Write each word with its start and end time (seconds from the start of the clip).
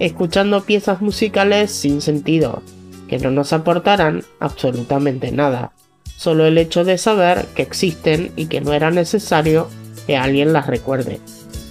escuchando 0.00 0.64
piezas 0.64 1.00
musicales 1.00 1.70
sin 1.70 2.00
sentido, 2.00 2.62
que 3.06 3.18
no 3.18 3.30
nos 3.30 3.52
aportarán 3.52 4.24
absolutamente 4.40 5.30
nada, 5.30 5.72
solo 6.16 6.46
el 6.46 6.58
hecho 6.58 6.84
de 6.84 6.98
saber 6.98 7.46
que 7.54 7.62
existen 7.62 8.32
y 8.34 8.46
que 8.46 8.60
no 8.60 8.72
era 8.72 8.90
necesario 8.90 9.68
que 10.06 10.16
alguien 10.16 10.52
las 10.52 10.66
recuerde. 10.66 11.20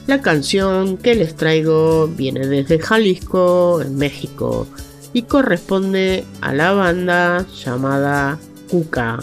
La 0.08 0.22
canción 0.22 0.98
que 0.98 1.16
les 1.16 1.36
traigo 1.36 2.08
viene 2.08 2.48
desde 2.48 2.80
Jalisco, 2.80 3.82
en 3.82 3.96
México, 3.96 4.68
y 5.14 5.24
corresponde 5.24 6.24
a 6.42 6.54
la 6.54 6.72
banda 6.72 7.46
llamada 7.64 8.40
Cuca. 8.70 9.20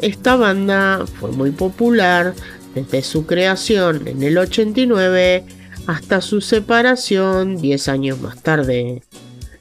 Esta 0.00 0.36
banda 0.36 1.04
fue 1.20 1.32
muy 1.32 1.50
popular 1.50 2.34
desde 2.74 3.02
su 3.02 3.26
creación 3.26 4.08
en 4.08 4.22
el 4.22 4.38
89 4.38 5.44
hasta 5.86 6.20
su 6.20 6.40
separación 6.40 7.56
10 7.56 7.88
años 7.88 8.20
más 8.20 8.42
tarde. 8.42 9.02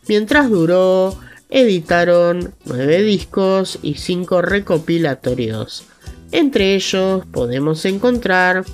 Mientras 0.07 0.49
duró, 0.49 1.17
editaron 1.49 2.53
9 2.66 3.03
discos 3.03 3.79
y 3.82 3.95
5 3.95 4.41
recopilatorios. 4.41 5.85
Entre 6.32 6.76
ellos 6.76 7.26
podemos 7.32 7.84
encontrar 7.85 8.65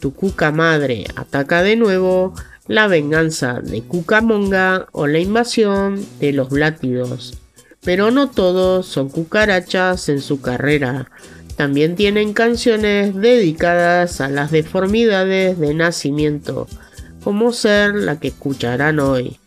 Tu 0.00 0.12
Cuca 0.12 0.50
Madre 0.50 1.06
ataca 1.14 1.62
de 1.62 1.76
nuevo, 1.76 2.34
La 2.66 2.88
venganza 2.88 3.60
de 3.62 3.82
Cucamonga 3.82 4.88
o 4.92 5.06
La 5.06 5.20
invasión 5.20 6.04
de 6.18 6.32
los 6.32 6.48
Blátidos. 6.50 7.38
Pero 7.82 8.10
no 8.10 8.30
todos 8.30 8.86
son 8.86 9.10
cucarachas 9.10 10.08
en 10.08 10.20
su 10.20 10.40
carrera. 10.40 11.10
También 11.56 11.94
tienen 11.94 12.32
canciones 12.32 13.14
dedicadas 13.14 14.20
a 14.20 14.28
las 14.28 14.50
deformidades 14.50 15.58
de 15.58 15.74
nacimiento, 15.74 16.66
como 17.24 17.52
ser 17.52 17.94
la 17.94 18.20
que 18.20 18.28
escucharán 18.28 19.00
hoy. 19.00 19.40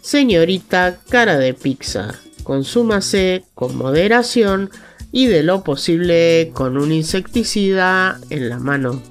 Señorita 0.00 1.00
cara 1.10 1.36
de 1.36 1.52
pizza, 1.52 2.14
consúmase 2.44 3.44
con 3.54 3.76
moderación 3.76 4.70
y 5.10 5.26
de 5.26 5.42
lo 5.42 5.64
posible 5.64 6.52
con 6.54 6.78
un 6.78 6.92
insecticida 6.92 8.20
en 8.30 8.48
la 8.48 8.58
mano. 8.58 9.02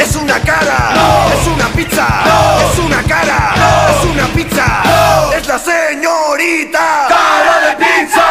Es 0.00 0.16
una 0.16 0.40
cara, 0.40 1.28
es 1.34 1.46
una 1.46 1.68
pizza, 1.74 2.06
es 2.72 2.78
una 2.78 3.02
cara, 3.02 3.54
es 3.90 4.10
una 4.10 4.26
pizza, 4.34 4.82
señorita 5.58 7.06
cara 7.08 7.60
de 7.66 7.76
pizza. 7.76 8.28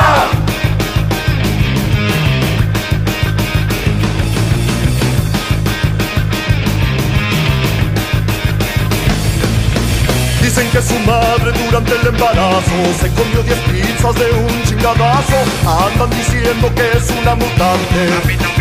Dicen 10.42 10.70
que 10.72 10.82
su 10.82 11.00
madre 11.00 11.52
durante 11.66 11.94
el 11.96 12.08
embarazo 12.08 12.62
se 13.00 13.10
comió 13.14 13.44
10 13.44 13.60
pizzas 13.60 14.16
de 14.16 14.32
un 14.32 14.64
chingadazo. 14.64 15.38
Andan 15.66 16.10
diciendo 16.10 16.72
que 16.76 16.98
es 16.98 17.10
una 17.22 17.36
mutante. 17.36 18.61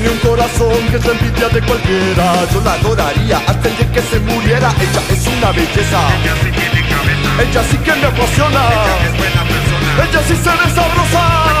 Tiene 0.00 0.14
un 0.14 0.20
corazón 0.20 0.88
que 0.90 0.96
es 0.96 1.04
la 1.04 1.12
envidia 1.12 1.48
de 1.50 1.60
cualquiera. 1.60 2.48
Yo 2.50 2.60
la 2.62 2.72
adoraría 2.72 3.36
hasta 3.46 3.68
el 3.68 3.76
día 3.76 3.92
que 3.92 4.00
se 4.00 4.18
muriera. 4.20 4.72
Ella 4.80 5.02
es 5.10 5.26
una 5.26 5.52
belleza. 5.52 6.00
Ella 6.22 6.34
sí 6.42 6.50
tiene 6.52 6.88
cabeza. 6.88 7.42
Ella 7.42 7.62
sí 7.70 7.76
que 7.76 7.94
me 7.96 8.06
apasiona. 8.06 8.60
Ella 8.64 9.04
es 9.04 9.18
buena 9.18 9.42
persona. 9.44 10.08
Ella 10.08 10.20
sí 10.26 10.36
se 10.42 10.48
ve 10.48 10.74
sabrosa 10.74 11.60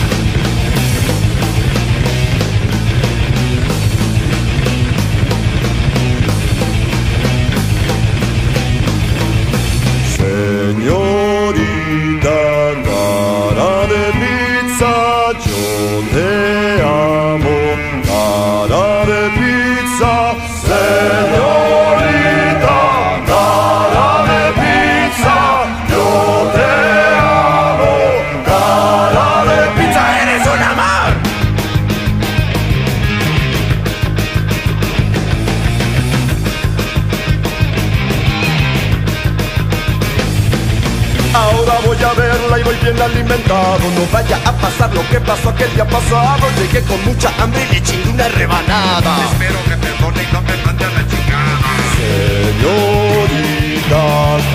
Ahora 41.41 41.73
voy 41.85 41.97
a 41.97 42.13
verla 42.13 42.59
y 42.59 42.63
voy 42.63 42.75
bien 42.83 43.01
alimentado. 43.01 43.79
No 43.95 44.05
vaya 44.11 44.37
a 44.45 44.51
pasar 44.53 44.93
lo 44.93 45.01
que 45.09 45.19
pasó 45.19 45.49
aquel 45.49 45.73
día 45.73 45.85
pasado. 45.85 46.47
Llegué 46.57 46.81
con 46.83 47.03
mucha 47.05 47.31
hambre 47.39 47.65
y 47.69 47.73
le 47.73 47.81
chingué 47.81 48.09
una 48.09 48.27
rebanada. 48.27 49.17
Espero 49.31 49.59
que 49.67 49.75
perdone 49.77 50.23
y 50.23 50.27
no 50.33 50.41
me 50.41 50.55
mande 50.65 50.85
a 50.85 50.89
la 50.89 51.07
chingada. 51.09 51.71
Señorita, 52.01 54.05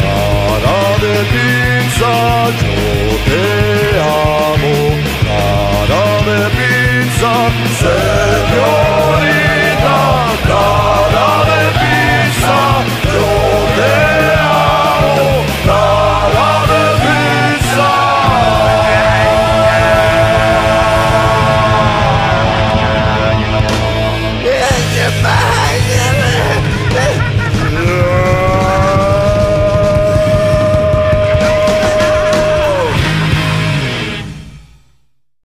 cara 0.01 0.79
de 1.03 1.15
pizza 1.33 2.15
Yo 2.61 2.77
te 3.27 3.45
amo, 4.01 4.77
cara 5.27 6.05
de 6.29 6.41
pizza 6.57 7.33